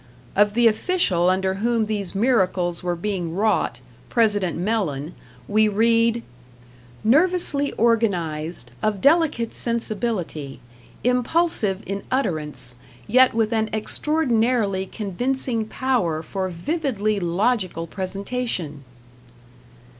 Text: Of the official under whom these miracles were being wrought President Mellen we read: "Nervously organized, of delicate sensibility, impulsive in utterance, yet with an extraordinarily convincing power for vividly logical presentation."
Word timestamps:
Of 0.35 0.55
the 0.55 0.65
official 0.67 1.29
under 1.29 1.53
whom 1.53 1.85
these 1.85 2.15
miracles 2.15 2.81
were 2.81 2.95
being 2.95 3.35
wrought 3.35 3.81
President 4.09 4.57
Mellen 4.57 5.13
we 5.47 5.67
read: 5.67 6.23
"Nervously 7.03 7.71
organized, 7.73 8.71
of 8.81 8.99
delicate 8.99 9.53
sensibility, 9.53 10.59
impulsive 11.03 11.83
in 11.85 12.01
utterance, 12.09 12.77
yet 13.05 13.35
with 13.35 13.53
an 13.53 13.69
extraordinarily 13.71 14.87
convincing 14.87 15.65
power 15.67 16.23
for 16.23 16.49
vividly 16.49 17.19
logical 17.19 17.85
presentation." 17.85 18.83